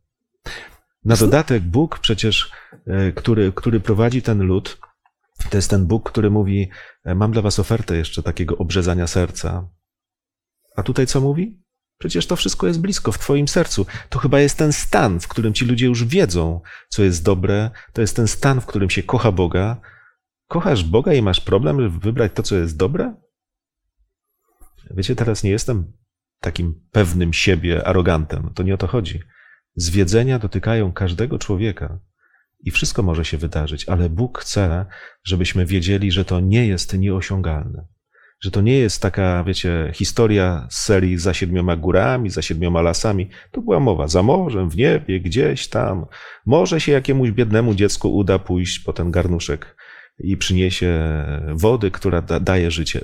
[1.04, 2.50] Na dodatek Bóg przecież,
[2.86, 4.78] e, który, który prowadzi ten lud,
[5.50, 6.70] to jest ten Bóg, który mówi:
[7.04, 9.68] e, Mam dla was ofertę jeszcze takiego obrzezania serca.
[10.76, 11.60] A tutaj co mówi?
[11.98, 13.86] Przecież to wszystko jest blisko w Twoim sercu.
[14.08, 17.70] To chyba jest ten stan, w którym ci ludzie już wiedzą, co jest dobre.
[17.92, 19.80] To jest ten stan, w którym się kocha Boga.
[20.48, 23.14] Kochasz Boga i masz problem, żeby wybrać to, co jest dobre?
[24.90, 25.92] Wiecie, teraz nie jestem
[26.40, 28.50] takim pewnym siebie arogantem.
[28.54, 29.20] To nie o to chodzi.
[29.76, 31.98] Zwiedzenia dotykają każdego człowieka
[32.60, 34.86] i wszystko może się wydarzyć, ale Bóg chce,
[35.24, 37.86] żebyśmy wiedzieli, że to nie jest nieosiągalne.
[38.40, 43.28] Że to nie jest taka, wiecie, historia z serii za siedmioma górami, za siedmioma lasami.
[43.50, 46.06] To była mowa za morzem, w niebie, gdzieś tam.
[46.46, 49.76] Może się jakiemuś biednemu dziecku uda pójść po ten garnuszek
[50.18, 50.98] i przyniesie
[51.54, 53.00] wody, która da, daje życie.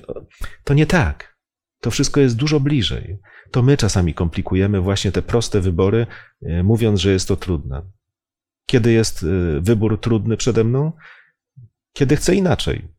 [0.64, 1.37] To nie tak.
[1.81, 3.18] To wszystko jest dużo bliżej.
[3.51, 6.07] To my czasami komplikujemy właśnie te proste wybory,
[6.42, 7.83] e, mówiąc, że jest to trudne.
[8.66, 10.92] Kiedy jest e, wybór trudny przede mną?
[11.92, 12.95] Kiedy chcę inaczej.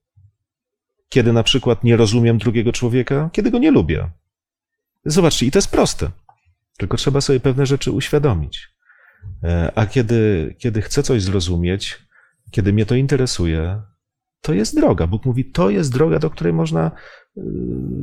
[1.10, 4.10] Kiedy na przykład nie rozumiem drugiego człowieka, kiedy go nie lubię.
[5.06, 6.12] Zobaczcie, i to jest proste.
[6.78, 8.67] Tylko trzeba sobie pewne rzeczy uświadomić.
[9.43, 12.08] E, a kiedy, kiedy chcę coś zrozumieć,
[12.52, 13.82] kiedy mnie to interesuje,
[14.41, 15.08] to jest droga.
[15.08, 16.91] Bóg mówi, to jest droga, do której można,
[17.38, 17.41] y,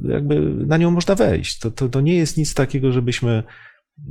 [0.09, 1.59] jakby na nią można wejść.
[1.59, 3.43] To, to, to nie jest nic takiego, żebyśmy,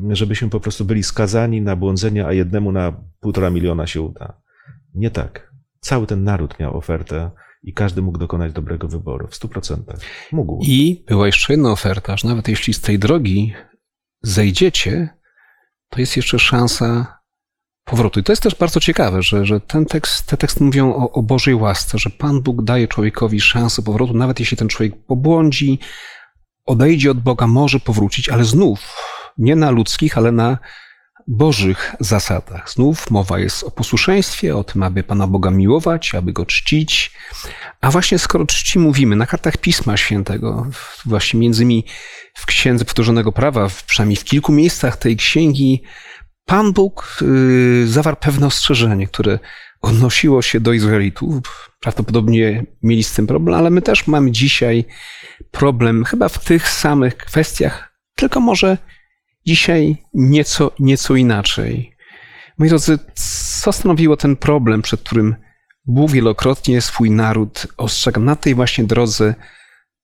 [0.10, 4.41] żebyśmy po prostu byli skazani na błądzenie, a jednemu na półtora miliona się uda.
[4.95, 5.53] Nie tak.
[5.79, 7.32] Cały ten naród miał ofertę
[7.63, 9.99] i każdy mógł dokonać dobrego wyboru w stu procentach.
[10.32, 10.60] Mógł.
[10.63, 13.54] I była jeszcze jedna oferta, że nawet jeśli z tej drogi
[14.21, 15.10] zejdziecie,
[15.89, 17.19] to jest jeszcze szansa
[17.86, 18.19] powrotu.
[18.19, 21.23] I to jest też bardzo ciekawe, że, że ten tekst, te teksty mówią o, o
[21.23, 25.80] Bożej łasce, że Pan Bóg daje człowiekowi szansę powrotu, nawet jeśli ten człowiek pobłądzi,
[26.65, 28.95] odejdzie od Boga, może powrócić, ale znów
[29.38, 30.58] nie na ludzkich, ale na
[31.27, 32.69] Bożych zasadach.
[32.69, 37.12] Znów mowa jest o posłuszeństwie, o tym, aby Pana Boga miłować, aby Go czcić.
[37.81, 40.67] A właśnie skoro czci mówimy na kartach Pisma Świętego,
[41.05, 41.86] właśnie między innymi
[42.36, 45.83] w Księdze Powtórzonego Prawa, przynajmniej w kilku miejscach tej księgi,
[46.45, 49.39] Pan Bóg y, zawarł pewne ostrzeżenie, które
[49.81, 51.71] odnosiło się do Izraelitów.
[51.79, 54.86] Prawdopodobnie mieli z tym problem, ale my też mamy dzisiaj
[55.51, 58.77] problem chyba w tych samych kwestiach, tylko może
[59.45, 61.95] dzisiaj nieco, nieco inaczej.
[62.58, 62.99] Moi drodzy,
[63.62, 65.36] co stanowiło ten problem, przed którym
[65.86, 69.36] Bóg wielokrotnie swój naród ostrzegał na tej właśnie drodze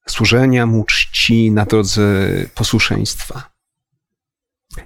[0.08, 3.50] służenia mu czci, na drodze posłuszeństwa?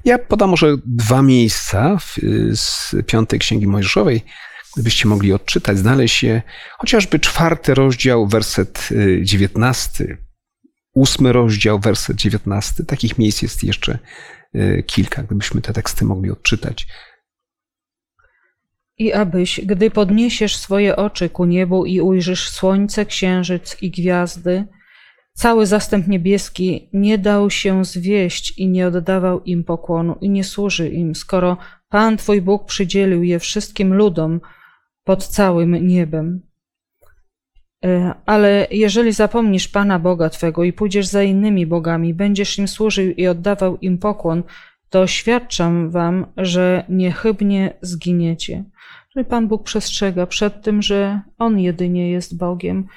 [0.05, 1.97] Ja podam może dwa miejsca
[2.53, 4.21] z piątej księgi Mojżeszowej,
[4.73, 6.41] gdybyście mogli odczytać, znaleźć je,
[6.77, 10.17] chociażby czwarty rozdział, werset y, dziewiętnasty,
[10.93, 12.85] ósmy rozdział, werset dziewiętnasty.
[12.85, 13.99] Takich miejsc jest jeszcze
[14.85, 16.87] kilka, gdybyśmy te teksty mogli odczytać.
[18.97, 24.67] I abyś, gdy podniesiesz swoje oczy ku niebu i ujrzysz słońce, księżyc i gwiazdy,
[25.33, 30.89] Cały zastęp niebieski nie dał się zwieść i nie oddawał im pokłonu i nie służy
[30.89, 31.57] im, skoro
[31.89, 34.41] Pan Twój Bóg przydzielił je wszystkim ludom
[35.03, 36.41] pod całym niebem.
[37.83, 43.11] E, ale jeżeli zapomnisz Pana Boga Twego i pójdziesz za innymi bogami, będziesz im służył
[43.11, 44.43] i oddawał im pokłon,
[44.89, 48.63] to oświadczam Wam, że niechybnie zginiecie.
[49.15, 52.87] Że Pan Bóg przestrzega przed tym, że On jedynie jest Bogiem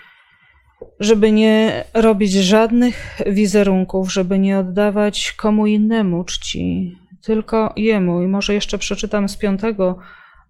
[1.00, 8.22] żeby nie robić żadnych wizerunków, żeby nie oddawać komu innemu czci, tylko Jemu.
[8.22, 9.98] I może jeszcze przeczytam z piątego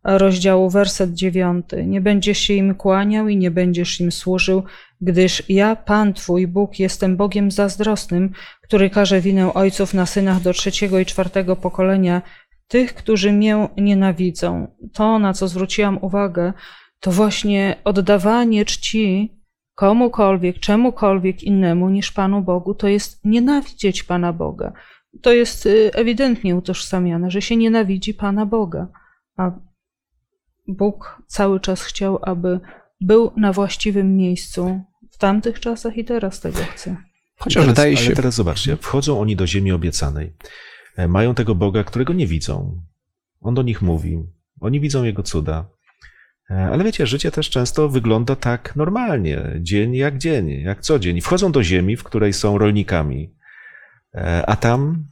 [0.06, 1.86] rozdziału, werset dziewiąty.
[1.86, 4.62] Nie będziesz się im kłaniał i nie będziesz im służył,
[5.00, 10.52] gdyż ja, Pan Twój Bóg, jestem Bogiem zazdrosnym, który każe winę ojców na synach do
[10.52, 12.22] trzeciego i czwartego pokolenia,
[12.68, 14.76] tych, którzy mię nienawidzą.
[14.92, 16.52] To, na co zwróciłam uwagę,
[17.00, 19.36] to właśnie oddawanie czci
[19.74, 24.72] komukolwiek, czemukolwiek innemu niż Panu Bogu, to jest nienawidzieć Pana Boga.
[25.22, 28.88] To jest y, ewidentnie utożsamiane, że się nienawidzi Pana Boga.
[29.36, 29.50] A
[30.68, 32.60] Bóg cały czas chciał, aby
[33.00, 36.96] był na właściwym miejscu w tamtych czasach i teraz tego chce.
[37.36, 38.06] Chociaż teraz, wydaje się.
[38.06, 40.32] Ale teraz zobaczcie, wchodzą oni do ziemi obiecanej.
[40.96, 42.82] E, mają tego Boga, którego nie widzą.
[43.40, 44.22] On do nich mówi.
[44.60, 45.64] Oni widzą jego cuda.
[46.50, 51.20] E, ale wiecie, życie też często wygląda tak normalnie, dzień jak dzień, jak co dzień.
[51.20, 53.34] Wchodzą do ziemi, w której są rolnikami,
[54.14, 55.04] e, a tam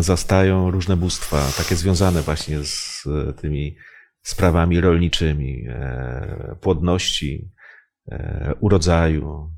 [0.00, 3.04] zastają różne bóstwa, takie związane właśnie z
[3.40, 3.76] tymi
[4.22, 5.64] sprawami rolniczymi,
[6.60, 7.50] płodności,
[8.60, 9.50] urodzaju.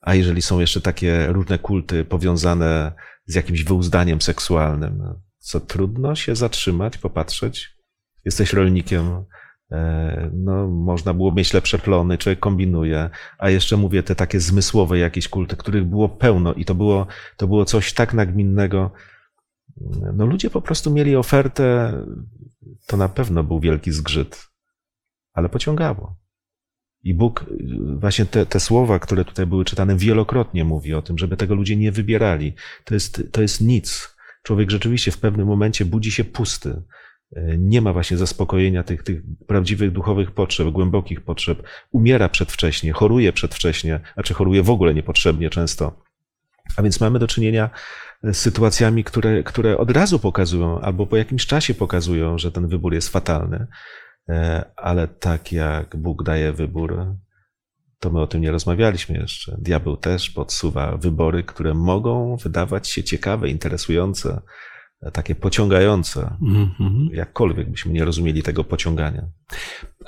[0.00, 2.92] A jeżeli są jeszcze takie różne kulty powiązane
[3.26, 5.02] z jakimś wyuzdaniem seksualnym,
[5.38, 7.76] co trudno się zatrzymać, popatrzeć.
[8.24, 9.24] Jesteś rolnikiem,
[9.72, 14.98] E, no, można było mieć lepsze plony, człowiek kombinuje, a jeszcze mówię te takie zmysłowe
[14.98, 18.90] jakieś kulty, których było pełno i to było, to było coś tak nagminnego.
[20.14, 21.92] No ludzie po prostu mieli ofertę,
[22.86, 24.48] to na pewno był wielki zgrzyt,
[25.32, 26.16] ale pociągało.
[27.02, 27.46] I Bóg,
[27.98, 31.76] właśnie te, te słowa, które tutaj były czytane, wielokrotnie mówi o tym, żeby tego ludzie
[31.76, 32.54] nie wybierali.
[32.84, 34.16] To jest, to jest nic.
[34.42, 36.82] Człowiek rzeczywiście w pewnym momencie budzi się pusty.
[37.36, 43.32] E, nie ma właśnie zaspokojenia tych, tych prawdziwych duchowych potrzeb, głębokich potrzeb, umiera przedwcześnie, choruje
[43.32, 46.02] przedwcześnie, a czy choruje w ogóle niepotrzebnie często.
[46.76, 47.70] A więc mamy do czynienia
[48.22, 52.94] z sytuacjami, które, które od razu pokazują, albo po jakimś czasie pokazują, że ten wybór
[52.94, 53.66] jest fatalny.
[54.28, 57.14] E, ale tak jak Bóg daje wybór,
[57.98, 59.56] to my o tym nie rozmawialiśmy jeszcze.
[59.58, 64.40] Diabeł też podsuwa wybory, które mogą wydawać się ciekawe, interesujące,
[65.12, 67.08] takie pociągające, Mhm.
[67.12, 69.22] jakkolwiek byśmy nie rozumieli tego pociągania.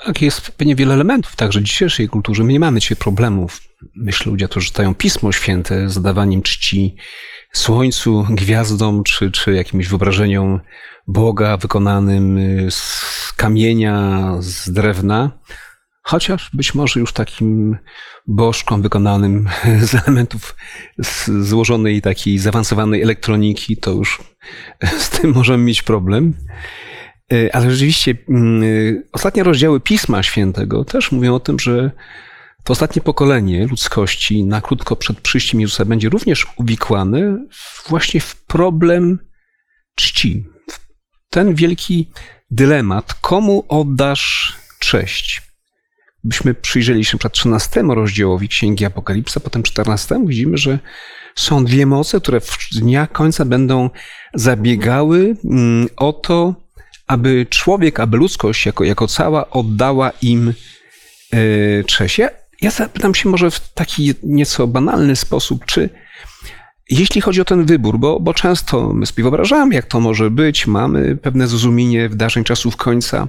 [0.05, 2.43] Tak, jest pewnie wiele elementów także w dzisiejszej kulturze.
[2.43, 3.61] My nie mamy dzisiaj problemów.
[3.95, 6.95] Myślę, ludzie, którzy czytają Pismo Święte, zadawaniem czci
[7.53, 10.59] słońcu, gwiazdom, czy, czy jakimś wyobrażeniom
[11.07, 15.31] Boga wykonanym y, z kamienia, z drewna.
[16.03, 17.77] Chociaż być może już takim
[18.27, 19.49] bożkom wykonanym
[19.87, 20.55] z elementów
[20.97, 24.21] z złożonej takiej zaawansowanej elektroniki, to już
[24.99, 26.33] z tym możemy mieć problem.
[27.33, 31.91] Y, Ale rzeczywiście y, ostatnie rozdziały Pisma Świętego też mówią o tym, że
[32.63, 37.45] to ostatnie pokolenie ludzkości na krótko przed przyjściem Jezusa będzie również uwikłane
[37.87, 39.19] właśnie w problem
[39.95, 40.45] czci.
[41.29, 42.11] Ten wielki
[42.51, 45.41] dylemat, komu oddasz cześć?
[46.23, 50.79] Gdybyśmy przyjrzeli się przed 13 rozdziałowi Księgi Apokalipsa, potem 14, widzimy, że
[51.39, 53.89] są dwie moce, które w dniach końca będą
[54.33, 56.55] zabiegały mm, o to,
[57.07, 60.53] aby człowiek, aby ludzkość jako, jako cała oddała im
[61.33, 61.37] e,
[61.83, 62.17] cześć.
[62.17, 62.29] Ja,
[62.61, 65.89] ja zapytam się może w taki nieco banalny sposób, czy
[66.89, 70.67] jeśli chodzi o ten wybór, bo, bo często my sobie wyobrażamy, jak to może być,
[70.67, 73.27] mamy pewne zrozumienie wydarzeń czasów końca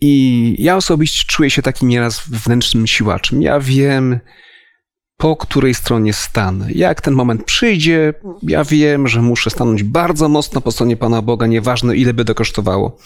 [0.00, 3.42] i ja osobiście czuję się takim nieraz wewnętrznym siłaczem.
[3.42, 4.20] Ja wiem,
[5.16, 6.72] po której stronie stanę.
[6.72, 11.46] Jak ten moment przyjdzie, ja wiem, że muszę stanąć bardzo mocno po stronie Pana Boga,
[11.46, 12.98] nieważne ile by to kosztowało.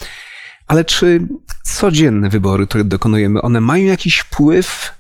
[0.67, 1.29] Ale czy
[1.65, 4.95] codzienne wybory, które dokonujemy, one mają jakiś wpływ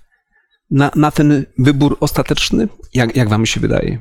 [0.71, 2.69] na, na ten wybór ostateczny?
[2.95, 3.99] Jak, jak Wam się wydaje?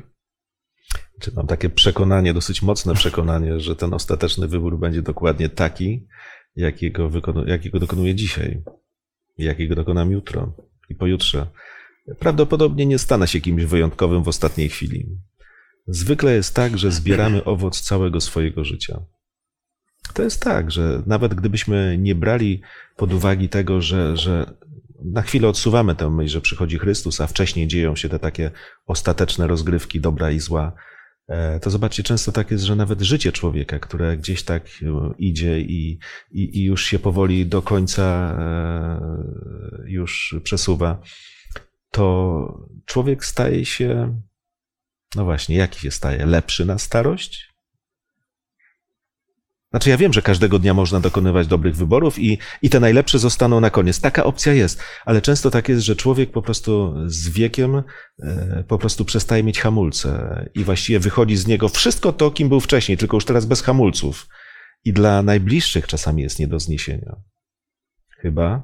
[1.20, 6.06] Czy mam takie przekonanie, dosyć mocne przekonanie, że ten ostateczny wybór będzie dokładnie taki,
[6.56, 7.10] jakiego,
[7.46, 8.62] jakiego dokonuję dzisiaj,
[9.38, 10.52] jakiego dokonam jutro
[10.88, 11.46] i pojutrze.
[12.18, 15.06] Prawdopodobnie nie stanę się kimś wyjątkowym w ostatniej chwili.
[15.86, 19.00] Zwykle jest tak, że zbieramy owoc całego swojego życia.
[20.14, 22.62] To jest tak, że nawet gdybyśmy nie brali
[22.96, 24.54] pod uwagę tego, że, że
[25.04, 28.50] na chwilę odsuwamy tę myśl, że przychodzi Chrystus, a wcześniej dzieją się te takie
[28.86, 30.72] ostateczne rozgrywki dobra i zła,
[31.28, 35.60] e, to zobaczcie, często tak jest, że nawet życie człowieka, które gdzieś tak e, idzie
[35.60, 35.98] i,
[36.30, 39.00] i, i już się powoli do końca e,
[39.86, 41.02] już przesuwa,
[41.90, 44.20] to człowiek staje się,
[45.16, 46.26] no właśnie, jaki się staje?
[46.26, 47.50] Lepszy na starość?
[49.70, 53.60] Znaczy, ja wiem, że każdego dnia można dokonywać dobrych wyborów i, i te najlepsze zostaną
[53.60, 54.00] na koniec.
[54.00, 57.82] Taka opcja jest, ale często tak jest, że człowiek po prostu z wiekiem
[58.22, 62.60] e, po prostu przestaje mieć hamulce i właściwie wychodzi z niego wszystko to, kim był
[62.60, 64.28] wcześniej, tylko już teraz bez hamulców.
[64.84, 67.16] I dla najbliższych czasami jest nie do zniesienia.
[68.18, 68.62] Chyba,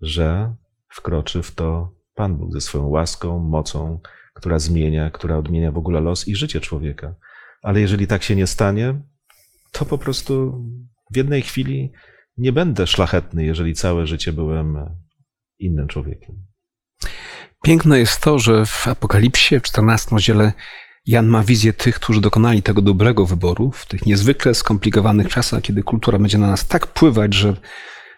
[0.00, 0.54] że
[0.88, 4.00] wkroczy w to Pan Bóg ze swoją łaską, mocą,
[4.34, 7.14] która zmienia, która odmienia w ogóle los i życie człowieka.
[7.62, 9.00] Ale jeżeli tak się nie stanie,
[9.72, 10.64] to po prostu
[11.10, 11.92] w jednej chwili
[12.36, 14.78] nie będę szlachetny, jeżeli całe życie byłem
[15.58, 16.36] innym człowiekiem.
[17.62, 20.52] Piękne jest to, że w Apokalipsie, w 14 rozdziale,
[21.06, 25.82] Jan ma wizję tych, którzy dokonali tego dobrego wyboru w tych niezwykle skomplikowanych czasach, kiedy
[25.82, 27.56] kultura będzie na nas tak pływać, że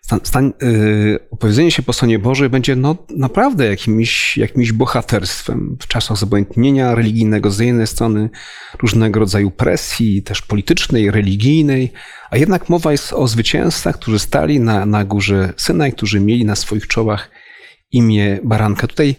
[0.04, 5.86] stan, stan, yy, opowiedzenie się po stronie Bożej będzie no, naprawdę jakimś, jakimś bohaterstwem w
[5.86, 8.30] czasach zobojętnienia religijnego z jednej strony,
[8.82, 11.92] różnego rodzaju presji, też politycznej, religijnej,
[12.30, 16.56] a jednak mowa jest o zwycięzcach, którzy stali na, na górze Synaj, którzy mieli na
[16.56, 17.30] swoich czołach
[17.92, 18.86] imię baranka.
[18.86, 19.16] Tutaj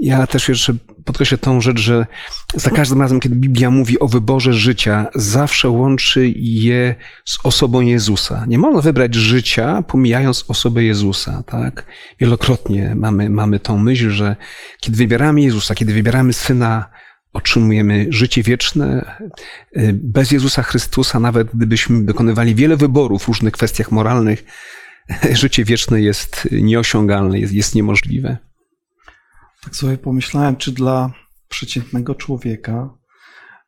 [0.00, 2.06] ja też jeszcze podkreślę tą rzecz, że
[2.54, 8.44] za każdym razem, kiedy Biblia mówi o wyborze życia, zawsze łączy je z osobą Jezusa.
[8.46, 11.86] Nie można wybrać życia, pomijając osobę Jezusa, tak?
[12.20, 14.36] Wielokrotnie mamy, mamy tą myśl, że
[14.80, 16.90] kiedy wybieramy Jezusa, kiedy wybieramy Syna,
[17.32, 19.16] otrzymujemy życie wieczne.
[19.92, 24.44] Bez Jezusa Chrystusa, nawet gdybyśmy dokonywali wiele wyborów w różnych kwestiach moralnych,
[25.32, 28.47] życie wieczne jest nieosiągalne, jest, jest niemożliwe.
[29.62, 31.12] Tak sobie pomyślałem, czy dla
[31.48, 32.98] przeciętnego człowieka,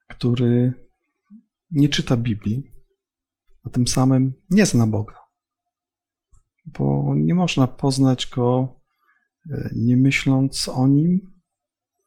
[0.08, 0.72] który
[1.70, 2.72] nie czyta Biblii,
[3.64, 5.18] a tym samym nie zna Boga,
[6.66, 8.76] bo nie można poznać go
[9.76, 11.32] nie myśląc o nim,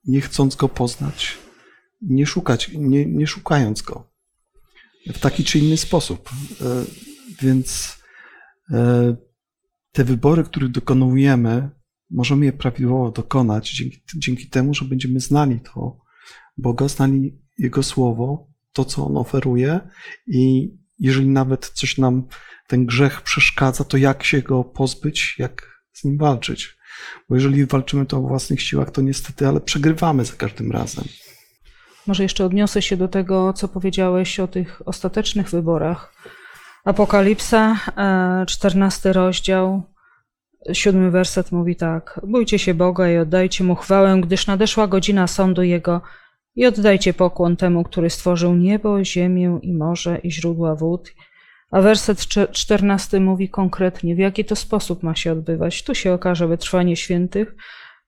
[0.06, 1.38] nie chcąc go poznać,
[2.02, 4.12] nie, szukać, nie, nie szukając go
[5.13, 6.30] w taki czy inny sposób.
[7.41, 7.98] Więc
[9.91, 11.69] te wybory, które dokonujemy,
[12.13, 15.97] możemy je prawidłowo dokonać dzięki, dzięki temu, że będziemy znali to
[16.58, 19.80] Boga, znali Jego Słowo, to, co On oferuje
[20.28, 22.28] i jeżeli nawet coś nam
[22.68, 26.78] ten grzech przeszkadza, to jak się go pozbyć, jak z nim walczyć.
[27.30, 31.05] Bo jeżeli walczymy to o własnych siłach, to niestety, ale przegrywamy za każdym razem.
[32.07, 36.14] Może jeszcze odniosę się do tego, co powiedziałeś o tych ostatecznych wyborach.
[36.86, 37.80] Apokalipsa,
[38.47, 39.84] 14 rozdział,
[40.74, 45.64] siódmy werset mówi tak: Bójcie się Boga i oddajcie mu chwałę, gdyż nadeszła godzina sądu
[45.64, 46.01] jego
[46.55, 51.14] i oddajcie pokłon temu, który stworzył niebo, ziemię i morze i źródła wód.
[51.72, 55.84] A werset czternasty mówi konkretnie, w jaki to sposób ma się odbywać.
[55.84, 57.55] Tu się okaże wytrwanie świętych,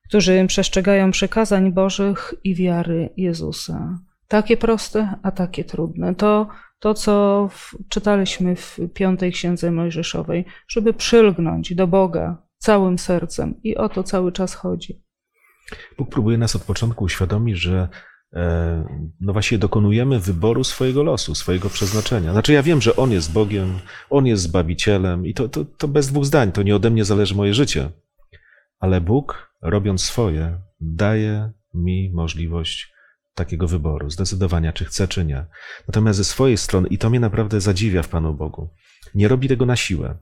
[0.07, 3.99] którzy przestrzegają przykazań Bożych i wiary Jezusa.
[4.27, 6.15] Takie proste, a takie trudne.
[6.15, 6.47] To,
[6.79, 13.55] to co w, czytaliśmy w piątej księdze Mojżeszowej, żeby przylgnąć do Boga całym sercem.
[13.63, 15.01] I o to cały czas chodzi.
[15.97, 17.89] Bóg próbuje nas od początku uświadomić, że
[18.35, 18.85] E,
[19.21, 22.31] no właśnie dokonujemy wyboru swojego losu, swojego przeznaczenia.
[22.31, 26.07] Znaczy ja wiem, że On jest Bogiem, On jest Zbawicielem i to, to, to bez
[26.07, 27.91] dwóch zdań, to nie ode mnie zależy moje życie.
[28.79, 32.93] Ale Bóg, robiąc swoje, daje mi możliwość
[33.35, 35.45] takiego wyboru, zdecydowania, czy chcę, czy nie.
[35.87, 38.69] Natomiast ze swojej strony, i to mnie naprawdę zadziwia w Panu Bogu,
[39.15, 40.17] nie robi tego na siłę.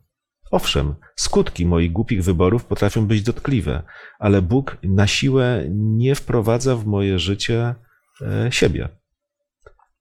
[0.52, 3.84] Owszem, skutki moich głupich wyborów potrafią być dotkliwe,
[4.20, 7.76] ale Bóg na siłę nie wprowadza w moje życie
[8.22, 8.90] E, siebie.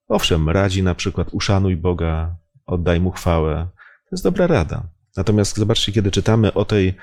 [0.07, 2.35] Owszem, radzi na przykład uszanuj Boga,
[2.65, 3.67] oddaj mu chwałę.
[3.75, 4.83] To jest dobra rada.
[5.17, 6.93] Natomiast zobaczcie, kiedy czytamy o tej,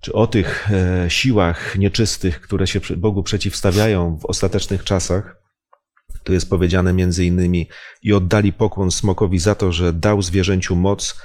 [0.00, 5.36] czy o tych e, siłach nieczystych, które się Bogu przeciwstawiają w ostatecznych czasach,
[6.24, 7.68] tu jest powiedziane między innymi
[8.02, 11.20] i oddali pokłon smokowi za to, że dał zwierzęciu moc,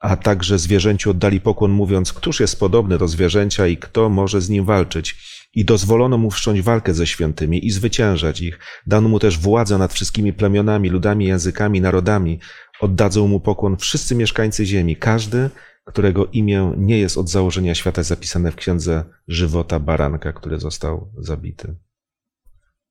[0.00, 4.48] a także zwierzęciu oddali pokłon mówiąc, któż jest podobny do zwierzęcia i kto może z
[4.48, 5.16] nim walczyć.
[5.54, 8.58] I dozwolono mu wszcząć walkę ze świętymi i zwyciężać ich.
[8.86, 12.40] Dano mu też władzę nad wszystkimi plemionami, ludami, językami, narodami.
[12.80, 15.50] Oddadzą mu pokłon wszyscy mieszkańcy ziemi, każdy,
[15.84, 21.76] którego imię nie jest od założenia świata zapisane w księdze żywota baranka, który został zabity.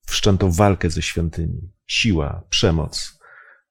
[0.07, 1.71] Wszczęto walkę ze świętymi.
[1.87, 3.19] Siła, przemoc,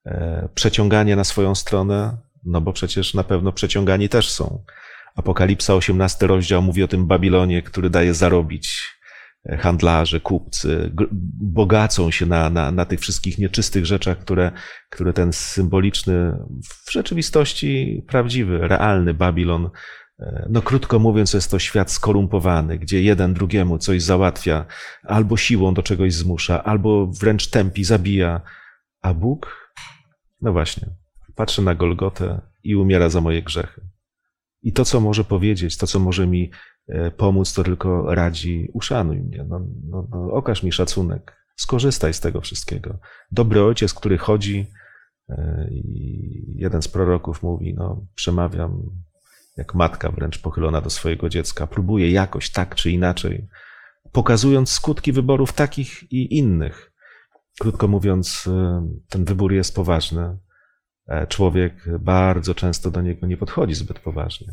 [0.06, 4.64] e, przeciąganie na swoją stronę, no bo przecież na pewno przeciągani też są.
[5.16, 8.96] Apokalipsa 18 rozdział mówi o tym Babilonie, który daje zarobić
[9.48, 10.92] e, handlarze, kupcy,
[11.40, 14.52] bogacą się na, na, na tych wszystkich nieczystych rzeczach, które,
[14.90, 16.38] które ten symboliczny,
[16.86, 19.70] w rzeczywistości prawdziwy, realny Babilon,
[20.20, 24.66] e, no krótko mówiąc, jest to świat skorumpowany, gdzie jeden drugiemu coś załatwia,
[25.02, 28.40] albo siłą do czegoś zmusza, albo wręcz tępi, zabija,
[29.02, 29.72] a Bóg,
[30.40, 30.88] no właśnie,
[31.38, 33.80] patrzy na Golgotę i umiera za moje grzechy.
[34.62, 36.50] I to, co może powiedzieć, to, co może mi
[36.88, 39.60] e, pomóc, to tylko radzi, uszanuj mnie, no,
[39.90, 42.98] no, no, okaż mi szacunek, skorzystaj z tego wszystkiego.
[43.32, 44.66] Dobry ojciec, który chodzi,
[45.28, 48.82] e, i jeden z proroków mówi, no, przemawiam
[49.56, 53.48] jak matka wręcz pochylona do swojego dziecka, próbuje jakoś tak czy inaczej,
[54.12, 56.92] pokazując skutki wyborów takich i innych.
[57.60, 60.38] Krótko mówiąc, e, ten wybór jest poważny,
[61.28, 64.46] człowiek bardzo często do niego nie podchodzi zbyt poważnie.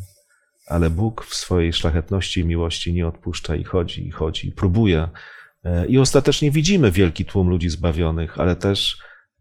[0.66, 5.08] Ale Bóg w swojej szlachetności i miłości nie odpuszcza i chodzi, i chodzi, i próbuje.
[5.64, 8.98] E, I ostatecznie widzimy wielki tłum ludzi zbawionych, ale też,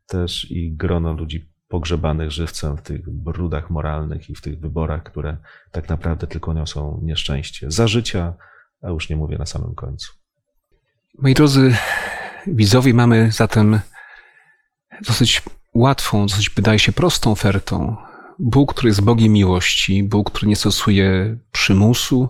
[0.08, 5.38] też i grono ludzi pogrzebanych żywcem w tych brudach moralnych i w tych wyborach, które
[5.72, 7.72] tak naprawdę tylko niosą nieszczęście.
[7.72, 8.34] Za życia,
[8.82, 10.12] a już nie mówię na samym końcu.
[11.20, 11.76] Moi drodzy
[12.48, 13.80] widzowie, mamy zatem
[15.08, 15.44] dosyć
[15.76, 17.96] łatwą, dosyć wydaje się prostą ofertą.
[18.40, 22.30] Bóg, który jest Bogiem miłości, Bóg, który nie stosuje przymusu,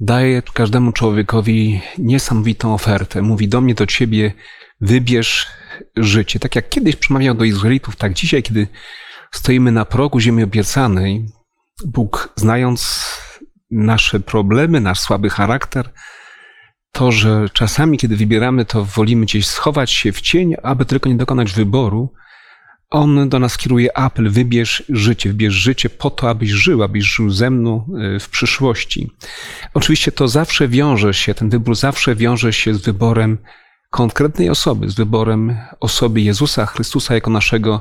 [0.00, 3.22] daje każdemu człowiekowi niesamowitą ofertę.
[3.22, 4.32] Mówi do mnie, do ciebie,
[4.80, 5.46] wybierz
[5.96, 6.38] życie.
[6.38, 8.66] Tak jak kiedyś przemawiał do Izraelitów, tak dzisiaj, kiedy
[9.32, 11.26] stoimy na progu ziemi obiecanej,
[11.86, 13.10] Bóg, znając
[13.70, 15.90] nasze problemy, nasz słaby charakter,
[16.92, 21.14] to, że czasami, kiedy wybieramy, to wolimy gdzieś schować się w cień, aby tylko nie
[21.14, 22.12] dokonać wyboru,
[22.92, 27.30] on do nas kieruje apel: wybierz życie, wybierz życie po to, abyś żył, abyś żył
[27.30, 27.86] ze mną
[28.16, 29.10] e, w przyszłości.
[29.74, 33.38] Oczywiście to zawsze wiąże się, ten wybór zawsze wiąże się z wyborem
[33.90, 37.80] konkretnej osoby, z wyborem osoby Jezusa Chrystusa jako naszego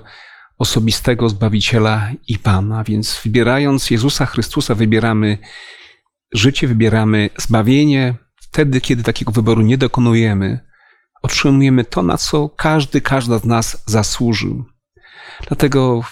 [0.58, 2.84] osobistego Zbawiciela i Pana.
[2.84, 5.38] Więc wybierając Jezusa Chrystusa, wybieramy
[6.34, 8.16] życie, wybieramy zbawienie.
[8.36, 10.60] Wtedy, kiedy takiego wyboru nie dokonujemy,
[11.22, 14.71] otrzymujemy to, na co każdy, każda z nas zasłużył.
[15.48, 16.04] Dlatego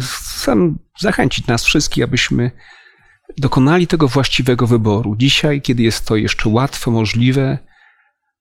[0.00, 2.50] chcę zachęcić nas wszystkich, abyśmy
[3.38, 5.16] dokonali tego właściwego wyboru.
[5.16, 7.58] Dzisiaj, kiedy jest to jeszcze łatwo możliwe,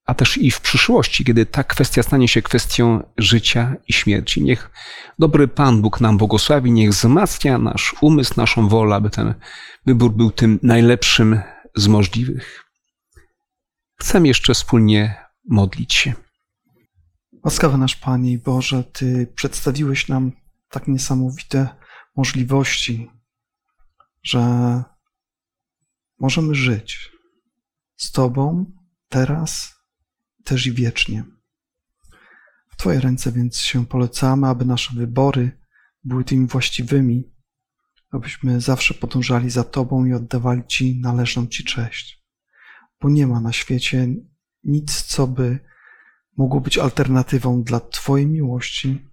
[0.06, 4.44] a też i w przyszłości, kiedy ta kwestia stanie się kwestią życia i śmierci.
[4.44, 4.72] Niech
[5.20, 9.34] dobry Pan Bóg nam błogosławi, niech wzmacnia nasz umysł, naszą wolę, aby ten
[9.86, 11.42] wybór był tym najlepszym
[11.76, 12.66] z możliwych.
[14.00, 15.16] Chcę jeszcze wspólnie
[15.50, 16.14] modlić się.
[17.44, 20.32] Łaskawy nasz Panie Boże, Ty przedstawiłeś nam
[20.70, 21.70] tak niesamowite
[22.16, 23.10] możliwości,
[24.24, 24.40] że
[26.20, 27.12] możemy żyć
[27.98, 28.66] z Tobą
[29.10, 29.76] teraz,
[30.44, 31.24] też i wiecznie.
[32.70, 35.60] W Twoje ręce więc się polecamy, aby nasze wybory
[36.04, 37.32] były tymi właściwymi,
[38.12, 42.24] abyśmy zawsze podążali za Tobą i oddawali Ci należną Ci cześć.
[43.02, 44.08] Bo nie ma na świecie
[44.64, 45.60] nic, co by
[46.38, 49.08] mogło być alternatywą dla Twojej miłości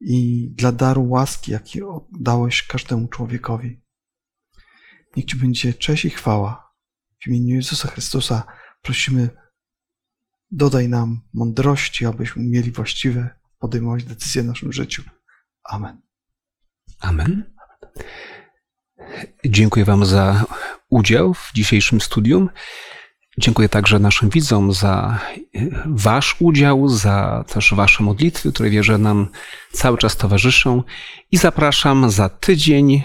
[0.00, 3.82] i dla daru łaski, jaki oddałeś każdemu człowiekowi.
[5.16, 6.72] Niech Ci będzie cześć i chwała.
[7.22, 8.44] W imieniu Jezusa Chrystusa
[8.82, 9.30] prosimy,
[10.50, 15.02] dodaj nam mądrości, abyśmy mieli właściwe podejmować decyzje w naszym życiu.
[15.64, 16.02] Amen.
[17.00, 17.54] Amen.
[19.44, 20.44] Dziękuję Wam za
[20.88, 22.50] udział w dzisiejszym studium.
[23.38, 25.18] Dziękuję także naszym widzom za
[25.86, 29.28] Wasz udział, za też Wasze modlitwy, które wierzę nam
[29.72, 30.82] cały czas towarzyszą.
[31.32, 33.02] I zapraszam za tydzień,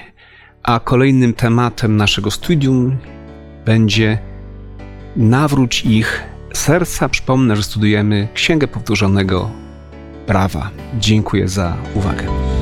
[0.64, 2.98] a kolejnym tematem naszego studium
[3.66, 4.18] będzie
[5.16, 6.24] nawróć ich
[6.54, 7.10] serca.
[7.10, 9.52] Przypomnę, że studujemy Księgę Powtórzonego
[10.26, 10.70] Prawa.
[11.00, 12.57] Dziękuję za uwagę.